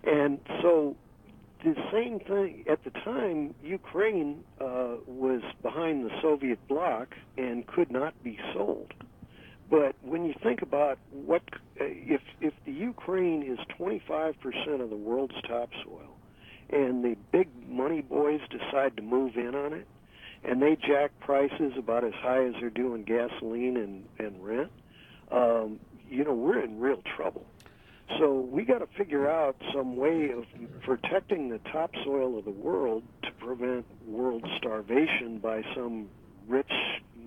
And 0.05 0.39
so 0.63 0.97
the 1.65 1.75
same 1.93 2.21
thing 2.21 2.65
at 2.69 2.83
the 2.85 2.91
time 2.91 3.55
ukraine 3.63 4.45
uh, 4.61 4.97
was 5.07 5.43
behind 5.63 6.05
the 6.05 6.11
soviet 6.23 6.59
bloc 6.69 7.15
and 7.37 7.67
could 7.67 7.91
not 7.91 8.15
be 8.23 8.39
sold. 8.55 8.93
But 9.71 9.95
when 10.03 10.25
you 10.25 10.35
think 10.43 10.63
about 10.63 10.99
what 11.13 11.43
uh, 11.81 11.85
if 11.85 12.23
if 12.41 12.55
the 12.67 12.73
ukraine 12.73 13.43
is 13.43 13.59
25% 13.79 14.35
of 14.81 14.91
the 14.91 14.97
world's 14.97 15.41
topsoil 15.43 16.17
and 16.71 17.05
the 17.05 17.17
big 17.33 17.49
money 17.69 18.01
boys 18.01 18.41
decide 18.51 18.97
to 18.97 19.03
move 19.03 19.37
in 19.37 19.55
on 19.55 19.73
it 19.73 19.87
and 20.43 20.61
they 20.63 20.77
jack 20.77 21.11
prices 21.21 21.73
about 21.77 22.05
as 22.05 22.15
high 22.15 22.45
as 22.45 22.55
they're 22.61 22.71
doing 22.71 23.05
gasoline 23.05 23.77
and 23.77 24.05
and 24.19 24.45
rent 24.45 24.71
um, 25.31 25.79
you 26.09 26.25
know 26.25 26.35
we're 26.35 26.61
in 26.61 26.81
real 26.81 27.03
trouble 27.17 27.45
so 28.19 28.41
we 28.51 28.65
got 28.65 28.79
to 28.79 28.89
figure 28.99 29.31
out 29.31 29.57
some 29.75 29.97
way 29.97 30.31
of 30.31 30.45
protecting 30.83 31.49
the 31.49 31.59
topsoil 31.71 32.39
of 32.39 32.45
the 32.45 32.51
world 32.51 33.03
to 33.23 33.31
prevent 33.33 33.85
world 34.07 34.47
starvation 34.59 35.39
by 35.39 35.63
some 35.75 36.09
rich 36.49 36.71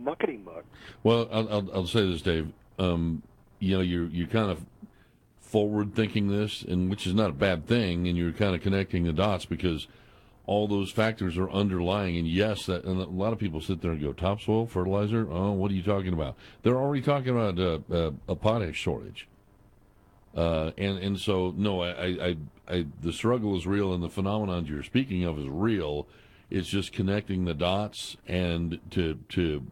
muckety 0.02 0.44
muck. 0.44 0.66
Well, 1.04 1.28
I'll, 1.32 1.50
I'll, 1.50 1.70
I'll 1.74 1.88
say 1.88 2.10
this, 2.10 2.22
Dave. 2.22 2.52
Um, 2.80 3.24
you 3.60 3.76
know, 3.76 3.82
you're 3.82 4.08
you're 4.08 4.28
kind 4.28 4.52
of 4.52 4.66
forward 5.40 5.96
thinking 5.96 6.28
this, 6.28 6.64
and 6.64 6.90
which 6.90 7.06
is 7.06 7.14
not 7.14 7.30
a 7.30 7.34
bad 7.34 7.68
thing, 7.68 8.08
and 8.08 8.18
you're 8.18 8.32
kind 8.32 8.56
of 8.56 8.62
connecting 8.62 9.04
the 9.04 9.14
dots 9.14 9.46
because 9.46 9.88
all 10.46 10.68
those 10.68 10.92
factors 10.92 11.38
are 11.38 11.50
underlying. 11.50 12.18
And 12.18 12.28
yes, 12.28 12.66
that 12.66 12.84
and 12.84 13.00
a 13.00 13.06
lot 13.06 13.34
of 13.34 13.40
people 13.40 13.62
sit 13.62 13.82
there 13.82 13.92
and 13.92 14.02
go, 14.02 14.14
topsoil 14.14 14.66
fertilizer. 14.66 15.28
Oh, 15.32 15.52
what 15.52 15.72
are 15.72 15.76
you 15.76 15.84
talking 15.84 16.14
about? 16.14 16.36
They're 16.64 16.78
already 16.78 17.02
talking 17.02 17.30
about 17.30 17.60
uh, 17.60 17.80
uh, 17.94 18.12
a 18.28 18.36
potash 18.36 18.76
shortage. 18.76 19.28
Uh, 20.36 20.72
and 20.78 20.98
and 20.98 21.20
so 21.20 21.54
no, 21.56 21.82
I, 21.82 21.90
I, 21.90 22.38
I, 22.68 22.86
the 23.02 23.14
struggle 23.14 23.56
is 23.56 23.68
real, 23.68 23.94
and 23.94 24.04
the 24.04 24.10
phenomenon 24.10 24.66
you're 24.66 24.84
speaking 24.84 25.24
of 25.24 25.38
is 25.38 25.48
real. 25.48 26.08
It's 26.50 26.68
just 26.68 26.92
connecting 26.92 27.46
the 27.46 27.54
dots 27.54 28.18
and 28.28 28.80
to 28.92 29.20
to 29.30 29.66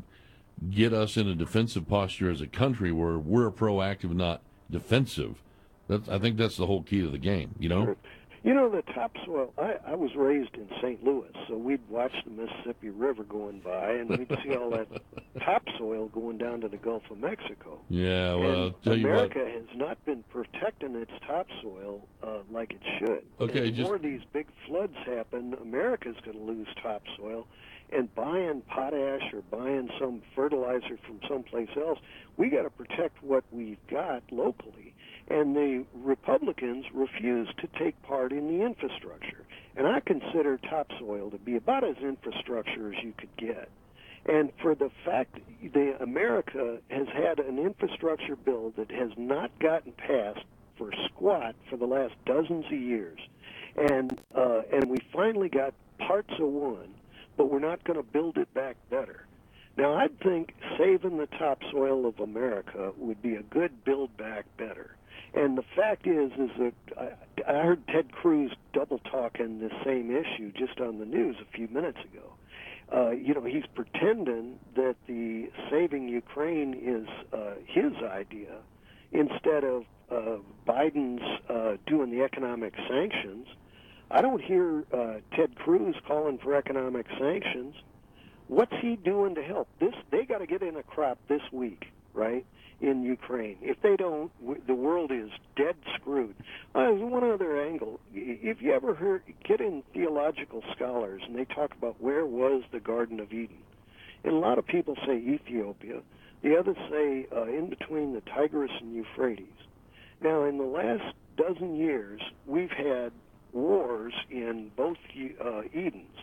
get 0.69 0.93
us 0.93 1.17
in 1.17 1.27
a 1.27 1.35
defensive 1.35 1.87
posture 1.87 2.29
as 2.29 2.41
a 2.41 2.47
country 2.47 2.91
where 2.91 3.17
we're 3.17 3.49
proactive, 3.51 4.13
not 4.13 4.41
defensive. 4.69 5.41
That's, 5.87 6.07
I 6.07 6.19
think 6.19 6.37
that's 6.37 6.57
the 6.57 6.67
whole 6.67 6.83
key 6.83 7.01
to 7.01 7.09
the 7.09 7.17
game. 7.17 7.55
You 7.59 7.69
know. 7.69 7.95
You 8.43 8.55
know, 8.55 8.69
the 8.69 8.81
topsoil, 8.93 9.53
I, 9.59 9.75
I 9.91 9.95
was 9.95 10.15
raised 10.15 10.55
in 10.55 10.67
St. 10.81 11.03
Louis, 11.03 11.29
so 11.47 11.55
we'd 11.57 11.87
watch 11.89 12.11
the 12.25 12.31
Mississippi 12.31 12.89
River 12.89 13.23
going 13.23 13.59
by, 13.59 13.91
and 13.91 14.09
we'd 14.09 14.35
see 14.43 14.55
all 14.55 14.71
that 14.71 14.87
topsoil 15.45 16.07
going 16.07 16.39
down 16.39 16.59
to 16.61 16.67
the 16.67 16.77
Gulf 16.77 17.03
of 17.11 17.19
Mexico. 17.19 17.79
Yeah, 17.89 18.33
well, 18.33 18.65
And 18.67 18.83
tell 18.83 18.97
you 18.97 19.07
what. 19.09 19.31
America 19.31 19.45
has 19.45 19.77
not 19.77 20.03
been 20.05 20.23
protecting 20.31 20.95
its 20.95 21.11
topsoil 21.27 22.01
uh, 22.23 22.39
like 22.51 22.71
it 22.73 22.81
should. 22.97 23.23
Okay, 23.39 23.67
and 23.67 23.75
just- 23.75 23.87
more 23.87 23.99
these 23.99 24.21
big 24.33 24.47
floods 24.67 24.95
happen, 25.05 25.55
America's 25.61 26.15
going 26.25 26.37
to 26.37 26.43
lose 26.43 26.67
topsoil. 26.81 27.45
And 27.93 28.13
buying 28.15 28.61
potash 28.69 29.33
or 29.33 29.41
buying 29.51 29.89
some 29.99 30.21
fertilizer 30.33 30.97
from 31.05 31.19
someplace 31.27 31.67
else, 31.75 31.99
we 32.37 32.49
got 32.49 32.61
to 32.63 32.69
protect 32.69 33.21
what 33.21 33.43
we've 33.51 33.85
got 33.87 34.23
locally. 34.31 34.95
And 35.31 35.55
the 35.55 35.85
Republicans 35.93 36.85
refuse 36.93 37.47
to 37.59 37.67
take 37.79 38.01
part 38.03 38.33
in 38.33 38.47
the 38.47 38.65
infrastructure. 38.65 39.45
And 39.77 39.87
I 39.87 40.01
consider 40.01 40.57
topsoil 40.57 41.31
to 41.31 41.37
be 41.37 41.55
about 41.55 41.85
as 41.85 41.95
infrastructure 42.01 42.91
as 42.93 43.01
you 43.01 43.13
could 43.17 43.35
get. 43.37 43.69
And 44.25 44.51
for 44.61 44.75
the 44.75 44.91
fact 45.05 45.39
that 45.73 46.01
America 46.01 46.79
has 46.89 47.07
had 47.07 47.39
an 47.39 47.57
infrastructure 47.59 48.35
bill 48.35 48.73
that 48.75 48.91
has 48.91 49.11
not 49.15 49.57
gotten 49.59 49.93
passed 49.93 50.43
for 50.77 50.91
squat 51.05 51.55
for 51.69 51.77
the 51.77 51.87
last 51.87 52.13
dozens 52.25 52.65
of 52.65 52.73
years, 52.73 53.19
and 53.77 54.19
uh, 54.35 54.63
and 54.73 54.89
we 54.89 54.97
finally 55.13 55.47
got 55.47 55.73
parts 55.97 56.33
of 56.39 56.47
one, 56.47 56.93
but 57.37 57.49
we're 57.49 57.59
not 57.59 57.83
going 57.85 57.97
to 57.97 58.03
build 58.03 58.37
it 58.37 58.53
back 58.53 58.75
better. 58.89 59.25
Now, 59.77 59.93
I'd 59.93 60.19
think 60.19 60.53
saving 60.77 61.17
the 61.17 61.27
topsoil 61.27 62.05
of 62.05 62.19
America 62.19 62.91
would 62.97 63.21
be 63.21 63.35
a 63.35 63.43
good 63.43 63.85
build 63.85 64.15
back 64.17 64.45
better. 64.57 64.97
And 65.33 65.57
the 65.57 65.63
fact 65.75 66.07
is, 66.07 66.31
is 66.33 66.49
that 66.59 66.73
I, 67.47 67.51
I 67.51 67.63
heard 67.63 67.87
Ted 67.87 68.11
Cruz 68.11 68.51
double 68.73 68.99
talking 68.99 69.59
this 69.59 69.71
same 69.85 70.11
issue 70.11 70.51
just 70.51 70.79
on 70.79 70.99
the 70.99 71.05
news 71.05 71.37
a 71.41 71.45
few 71.55 71.67
minutes 71.69 71.99
ago. 71.99 72.33
Uh, 72.93 73.11
you 73.11 73.33
know, 73.33 73.43
he's 73.43 73.65
pretending 73.73 74.59
that 74.75 74.95
the 75.07 75.49
saving 75.69 76.09
Ukraine 76.09 76.73
is 76.73 77.07
uh, 77.31 77.53
his 77.65 77.93
idea 78.03 78.57
instead 79.13 79.63
of 79.63 79.85
uh, 80.11 80.37
Biden's 80.67 81.41
uh, 81.49 81.77
doing 81.87 82.11
the 82.11 82.23
economic 82.23 82.73
sanctions. 82.89 83.47
I 84.09 84.21
don't 84.21 84.41
hear 84.41 84.83
uh, 84.93 85.19
Ted 85.33 85.55
Cruz 85.55 85.95
calling 86.05 86.37
for 86.37 86.53
economic 86.53 87.05
sanctions. 87.17 87.75
What's 88.47 88.73
he 88.81 88.97
doing 88.97 89.35
to 89.35 89.41
help? 89.41 89.69
This 89.79 89.93
they 90.11 90.25
got 90.25 90.39
to 90.39 90.45
get 90.45 90.61
in 90.61 90.75
a 90.75 90.83
crop 90.83 91.17
this 91.29 91.41
week, 91.53 91.85
right? 92.13 92.45
In 92.81 93.03
Ukraine. 93.03 93.57
If 93.61 93.79
they 93.83 93.95
don't, 93.95 94.31
the 94.65 94.73
world 94.73 95.11
is 95.11 95.29
dead 95.55 95.75
screwed. 95.95 96.35
Uh, 96.73 96.85
there's 96.85 97.01
one 97.01 97.23
other 97.23 97.61
angle. 97.61 97.99
If 98.11 98.59
you 98.59 98.73
ever 98.73 98.95
heard, 98.95 99.21
get 99.47 99.61
in 99.61 99.83
theological 99.93 100.63
scholars, 100.75 101.21
and 101.25 101.35
they 101.35 101.45
talk 101.45 101.73
about 101.77 102.01
where 102.01 102.25
was 102.25 102.63
the 102.71 102.79
Garden 102.79 103.19
of 103.19 103.31
Eden, 103.31 103.61
and 104.23 104.33
a 104.33 104.37
lot 104.37 104.57
of 104.57 104.65
people 104.65 104.95
say 105.05 105.17
Ethiopia. 105.17 106.01
The 106.41 106.57
others 106.57 106.77
say 106.89 107.27
uh, 107.31 107.43
in 107.43 107.69
between 107.69 108.13
the 108.13 108.21
Tigris 108.21 108.71
and 108.81 108.95
Euphrates. 108.95 109.47
Now, 110.21 110.45
in 110.45 110.57
the 110.57 110.63
last 110.63 111.13
dozen 111.37 111.75
years, 111.75 112.21
we've 112.47 112.71
had 112.71 113.11
wars 113.53 114.13
in 114.31 114.71
both 114.75 114.97
uh, 115.43 115.61
Edens. 115.73 116.17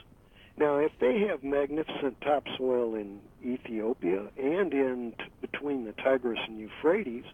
Now, 0.59 0.79
if 0.79 0.93
they 1.01 1.21
have 1.29 1.45
magnificent 1.45 2.21
topsoil 2.21 2.95
in 2.97 3.21
Ethiopia 3.45 4.27
and 4.37 4.73
in 4.73 5.13
t- 5.19 5.25
between 5.41 5.85
the 5.85 5.93
Tigris 5.93 6.39
and 6.49 6.59
Euphrates, 6.59 7.25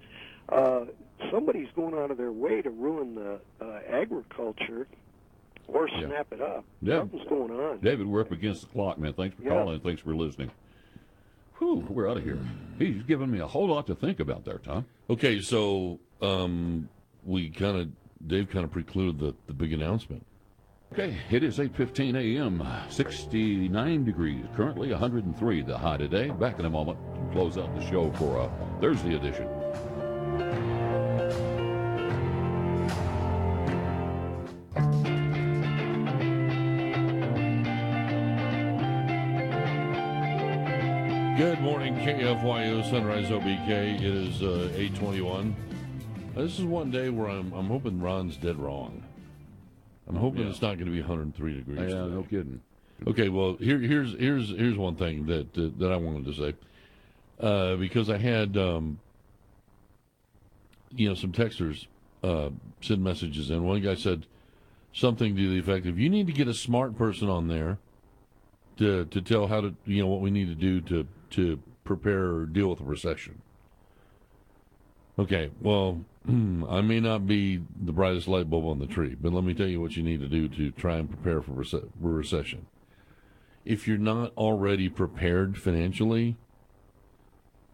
uh, 0.51 0.85
somebody's 1.31 1.69
going 1.75 1.95
out 1.95 2.11
of 2.11 2.19
their 2.19 2.33
way 2.33 2.61
to 2.61 2.69
ruin 2.71 3.15
the 3.15 3.41
uh, 3.61 3.79
agriculture 3.91 4.87
or 5.69 5.89
Yeah. 5.89 6.07
snap 6.09 6.33
it 6.33 6.43
up. 6.43 6.65
Yeah. 6.83 6.99
Something's 7.01 7.27
going 7.29 7.51
on. 7.53 7.79
David, 7.79 8.07
we're 8.07 8.21
up 8.21 8.33
against 8.33 8.63
the 8.63 8.67
clock, 8.69 8.99
man. 8.99 9.15
Thanks 9.15 9.37
for 9.37 9.43
Yeah. 9.43 9.51
calling. 9.51 9.81
Thanks 9.81 10.03
for 10.03 10.15
listening. 10.15 10.51
Whew, 11.59 11.87
we're 11.89 12.11
out 12.11 12.19
of 12.19 12.25
here. 12.25 12.39
He's 12.79 13.03
given 13.05 13.31
me 13.31 13.39
a 13.39 13.47
whole 13.47 13.69
lot 13.69 13.87
to 13.87 13.95
think 13.95 14.21
about 14.21 14.45
there, 14.45 14.59
Tom. 14.59 14.85
Okay, 15.09 15.41
so 15.41 15.99
um, 16.21 16.89
we 17.25 17.49
kind 17.49 17.79
of 17.79 17.89
Dave 18.27 18.51
kind 18.51 18.65
of 18.65 18.71
precluded 18.71 19.19
the, 19.19 19.35
the 19.47 19.53
big 19.55 19.73
announcement. 19.73 20.27
Okay, 20.97 21.17
it 21.29 21.43
is 21.43 21.59
8:15 21.59 22.15
a.m. 22.15 22.65
69 22.89 24.05
degrees 24.05 24.45
currently, 24.55 24.93
103 24.93 25.63
the 25.63 25.77
high 25.77 25.97
today. 25.97 26.31
Back 26.31 26.61
in 26.61 26.67
a 26.67 26.71
moment 26.71 26.97
to 27.17 27.33
close 27.33 27.59
out 27.59 27.75
the 27.75 27.85
show 27.91 28.13
for 28.13 28.39
a 28.39 28.81
Thursday 28.81 29.17
edition. 29.17 29.49
Good 41.37 41.61
morning, 41.61 41.97
KFYO 41.97 42.89
Sunrise 42.89 43.27
LBK. 43.31 43.97
It 43.97 44.05
is 44.05 44.43
uh, 44.43 44.71
821. 44.77 45.57
Uh, 46.37 46.41
This 46.43 46.61
is 46.61 46.65
one 46.65 46.93
day 46.93 47.09
where 47.11 47.31
I'm, 47.31 47.53
I'm 47.53 47.67
hoping 47.67 48.01
Ron's 48.01 48.37
dead 48.37 48.57
wrong. 48.61 49.03
I'm 50.09 50.17
hoping 50.17 50.43
Yeah. 50.43 50.49
it's 50.51 50.61
not 50.63 50.75
going 50.75 50.87
to 50.87 50.93
be 50.93 51.01
103 51.01 51.55
degrees. 51.55 51.79
Yeah, 51.79 51.87
today. 51.87 52.15
no 52.15 52.23
kidding. 52.23 52.61
Okay, 53.07 53.29
well 53.29 53.57
here 53.59 53.79
here's 53.79 54.13
here's 54.19 54.51
here's 54.51 54.77
one 54.77 54.97
thing 54.97 55.27
that 55.27 55.57
uh, 55.59 55.71
that 55.79 55.91
I 55.93 55.97
wanted 55.97 56.25
to 56.27 56.33
say 56.35 56.55
uh, 57.41 57.77
because 57.77 58.09
I 58.09 58.19
had 58.19 58.57
um, 58.57 58.99
you 60.95 61.09
know 61.09 61.15
some 61.15 61.33
texters 61.33 61.87
uh, 62.23 62.51
send 62.81 63.03
messages 63.03 63.51
in. 63.51 63.65
One 63.65 63.81
guy 63.83 63.95
said 63.95 64.27
something 64.93 65.35
to 65.37 65.51
the 65.51 65.59
effect 65.59 65.87
of, 65.87 65.99
"You 65.99 66.09
need 66.09 66.27
to 66.29 66.33
get 66.33 66.47
a 66.49 66.55
smart 66.55 66.97
person 66.97 67.29
on 67.29 67.49
there 67.49 67.79
to 68.79 69.05
to 69.07 69.21
tell 69.21 69.49
how 69.49 69.61
to 69.61 69.75
you 69.87 70.03
know 70.03 70.09
what 70.09 70.21
we 70.21 70.31
need 70.31 70.47
to 70.47 70.55
do 70.55 70.81
to 70.83 71.07
to 71.31 71.59
prepare 71.85 72.27
or 72.35 72.47
deal 72.47 72.69
with 72.69 72.81
a 72.81 72.85
recession." 72.85 73.41
Okay, 75.19 75.51
well, 75.61 76.05
I 76.29 76.81
may 76.81 77.01
not 77.01 77.27
be 77.27 77.61
the 77.81 77.93
brightest 77.93 78.27
light 78.27 78.51
bulb 78.51 78.67
on 78.67 78.79
the 78.79 78.87
tree, 78.87 79.15
but 79.21 79.33
let 79.33 79.45
me 79.45 79.55
tell 79.55 79.69
you 79.69 79.81
what 79.81 79.97
you 79.97 80.03
need 80.03 80.21
to 80.21 80.29
do 80.29 80.49
to 80.49 80.71
try 80.73 80.97
and 80.97 81.09
prepare 81.09 81.41
for 81.41 81.53
rece- 81.53 81.89
recession. 82.01 82.67
If 83.65 83.87
you're 83.87 83.97
not 83.97 84.33
already 84.37 84.89
prepared 84.89 85.57
financially, 85.57 86.37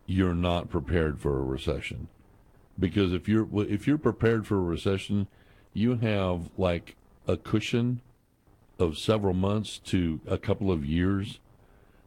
you're 0.06 0.34
not 0.34 0.70
prepared 0.70 1.20
for 1.20 1.38
a 1.38 1.42
recession. 1.42 2.08
Because 2.78 3.12
if 3.12 3.28
you're 3.28 3.48
if 3.68 3.86
you're 3.86 3.98
prepared 3.98 4.46
for 4.46 4.56
a 4.56 4.62
recession, 4.62 5.26
you 5.72 5.96
have 5.96 6.50
like 6.56 6.96
a 7.26 7.36
cushion 7.36 8.00
of 8.78 8.98
several 8.98 9.34
months 9.34 9.78
to 9.78 10.20
a 10.26 10.38
couple 10.38 10.72
of 10.72 10.84
years. 10.84 11.40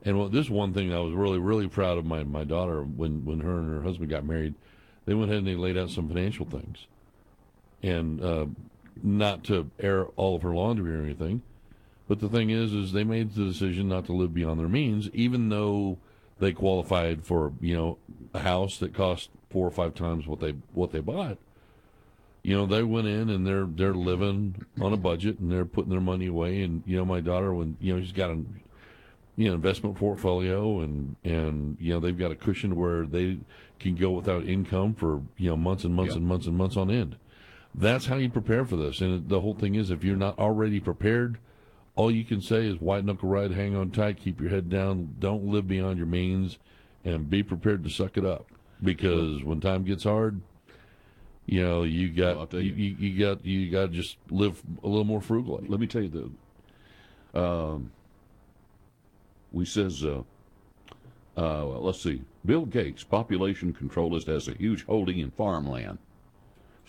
And 0.04 0.32
this 0.34 0.50
one 0.50 0.74
thing 0.74 0.94
I 0.94 1.00
was 1.00 1.13
really 1.13 1.40
really 1.40 1.68
proud 1.68 1.98
of 1.98 2.06
my 2.06 2.24
my 2.24 2.44
daughter 2.44 2.84
when 2.84 3.25
when 3.25 3.42
her 3.42 3.60
and 3.60 3.70
her 3.70 3.84
husband 3.84 4.10
got 4.10 4.25
married, 4.25 4.56
they 5.05 5.13
went 5.13 5.31
ahead 5.31 5.39
and 5.39 5.48
they 5.48 5.55
laid 5.55 5.77
out 5.77 5.89
some 5.89 6.07
financial 6.07 6.45
things, 6.45 6.88
and 7.81 8.24
uh, 8.24 8.45
not 9.01 9.43
to 9.45 9.69
air 9.79 10.05
all 10.15 10.36
of 10.36 10.41
her 10.41 10.53
laundry 10.53 10.95
or 10.95 11.03
anything, 11.03 11.41
but 12.07 12.19
the 12.19 12.29
thing 12.29 12.50
is, 12.50 12.74
is 12.74 12.91
they 12.91 13.03
made 13.03 13.33
the 13.33 13.45
decision 13.45 13.89
not 13.89 14.05
to 14.05 14.13
live 14.13 14.33
beyond 14.33 14.60
their 14.60 14.69
means, 14.69 15.10
even 15.13 15.50
though 15.50 15.98
they 16.39 16.51
qualified 16.51 17.25
for 17.25 17.53
you 17.62 17.75
know 17.75 17.98
a 18.33 18.39
house 18.39 18.77
that 18.79 18.93
cost 18.93 19.29
four 19.50 19.67
or 19.67 19.72
five 19.72 19.93
times 19.93 20.27
what 20.27 20.39
they 20.39 20.51
what 20.74 20.91
they 20.91 21.00
bought. 21.00 21.38
You 22.41 22.57
know, 22.57 22.65
they 22.65 22.83
went 22.83 23.07
in 23.07 23.29
and 23.29 23.48
they're 23.48 23.65
they're 23.65 23.93
living 23.93 24.65
on 24.81 24.91
a 24.91 24.98
budget 24.98 25.39
and 25.39 25.50
they're 25.50 25.63
putting 25.63 25.91
their 25.91 26.01
money 26.01 26.27
away. 26.27 26.62
And 26.62 26.83
you 26.86 26.98
know, 26.98 27.05
my 27.05 27.22
daughter, 27.22 27.53
when 27.53 27.77
you 27.79 27.95
know 27.95 28.01
she's 28.01 28.12
got 28.12 28.31
a 28.31 28.43
you 29.36 29.48
know 29.48 29.56
investment 29.56 29.96
portfolio 29.96 30.82
and 30.82 31.16
and 31.24 31.78
you 31.80 31.94
know 31.94 32.00
they've 32.00 32.18
got 32.18 32.32
a 32.32 32.36
cushion 32.36 32.75
where 32.75 33.06
they 33.06 33.40
can 33.80 33.96
go 33.96 34.12
without 34.12 34.48
income 34.48 34.94
for 34.94 35.22
you 35.38 35.50
know 35.50 35.58
months 35.58 35.84
and 35.84 35.94
months 35.94 36.16
and 36.16 36.25
months 36.25 36.48
and 36.48 36.58
months 36.58 36.78
on 36.78 36.92
end. 36.92 37.18
That's 37.76 38.06
how 38.06 38.17
you 38.17 38.30
prepare 38.30 38.65
for 38.65 38.76
this. 38.76 39.02
And 39.02 39.28
the 39.28 39.41
whole 39.41 39.56
thing 39.56 39.74
is, 39.76 39.89
if 39.89 40.04
you're 40.04 40.15
not 40.15 40.38
already 40.38 40.80
prepared, 40.80 41.39
all 41.96 42.12
you 42.12 42.24
can 42.24 42.39
say 42.39 42.67
is 42.67 42.80
white 42.80 43.04
knuckle 43.04 43.30
ride, 43.30 43.52
hang 43.52 43.76
on 43.76 43.89
tight, 43.89 44.17
keep 44.17 44.39
your 44.39 44.52
head 44.52 44.69
down, 44.69 45.15
don't 45.17 45.46
live 45.46 45.67
beyond 45.67 45.98
your 45.98 46.06
means, 46.06 46.60
and 47.04 47.30
be 47.30 47.41
prepared 47.41 47.84
to 47.84 47.89
suck 47.89 48.15
it 48.15 48.26
up. 48.26 48.46
Because 48.84 49.43
when 49.43 49.60
time 49.60 49.84
gets 49.84 50.04
hard, 50.04 50.41
you 51.46 51.63
know 51.63 51.84
you 51.84 52.10
got 52.10 52.54
you, 52.54 52.60
you, 52.60 52.96
you 53.00 53.19
got 53.19 53.46
you 53.46 53.72
got 53.72 53.88
to 53.88 53.91
just 53.91 54.17
live 54.30 54.62
a 54.84 54.88
little 54.88 55.04
more 55.04 55.22
frugally. 55.22 55.67
Let 55.67 55.80
me 55.80 55.88
tell 55.88 56.04
you 56.04 56.32
the. 57.34 57.39
Um, 57.39 57.91
we 59.54 59.66
says, 59.66 60.04
uh, 60.04 60.24
uh, 61.38 61.63
well, 61.66 61.84
let's 61.84 62.02
see. 62.02 62.22
Bill 62.46 62.66
Gates, 62.66 63.04
population 63.04 63.72
controlist, 63.72 64.28
has 64.28 64.48
a 64.48 64.54
huge 64.54 64.86
holding 64.86 65.20
in 65.20 65.32
farmland. 65.32 66.00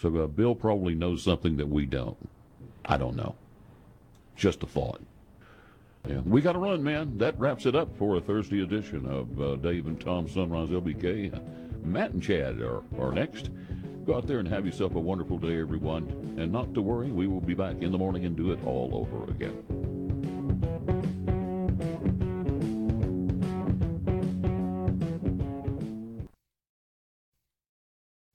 So 0.01 0.17
uh, 0.17 0.27
Bill 0.27 0.55
probably 0.55 0.95
knows 0.95 1.23
something 1.23 1.57
that 1.59 1.69
we 1.69 1.87
don't. 1.87 2.17
I 2.85 2.97
don't 2.97 3.17
know. 3.17 3.37
Just 4.37 4.63
a 4.63 4.67
thought. 4.67 5.01
Yeah, 6.09 6.21
we 6.21 6.43
got 6.43 6.53
to 6.53 6.59
run, 6.59 6.83
man. 6.83 7.17
That 7.17 7.39
wraps 7.39 7.65
it 7.65 7.75
up 7.75 7.97
for 7.97 8.17
a 8.17 8.21
Thursday 8.21 8.63
edition 8.63 9.07
of 9.07 9.41
uh, 9.41 9.57
Dave 9.57 9.87
and 9.87 9.99
Tom 9.99 10.29
Sunrise 10.29 10.69
LBK. 10.69 11.41
Matt 11.85 12.11
and 12.11 12.23
Chad 12.23 12.61
are, 12.61 12.83
are 12.99 13.13
next. 13.13 13.51
Go 14.05 14.17
out 14.17 14.27
there 14.27 14.39
and 14.39 14.49
have 14.49 14.67
yourself 14.67 14.97
a 14.97 15.01
wonderful 15.01 15.39
day, 15.39 15.59
everyone. 15.59 16.37
And 16.39 16.53
not 16.53 16.75
to 16.75 16.83
worry, 16.83 17.11
we 17.11 17.27
will 17.27 17.41
be 17.41 17.55
back 17.55 17.77
in 17.81 17.91
the 17.91 17.99
morning 17.99 18.27
and 18.27 18.37
do 18.37 18.53
it 18.53 18.59
all 18.67 18.91
over 18.93 19.31
again. 19.31 19.94